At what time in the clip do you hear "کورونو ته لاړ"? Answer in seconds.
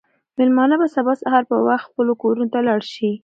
2.21-2.81